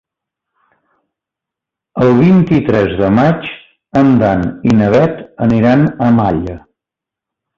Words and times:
El 2.05 2.13
vint-i-tres 2.21 2.95
de 3.01 3.11
maig 3.19 3.45
en 4.01 4.09
Dan 4.23 4.41
i 4.69 4.73
na 4.79 4.89
Bet 4.97 5.21
aniran 5.49 5.83
a 6.07 6.11
Malla. 6.19 6.57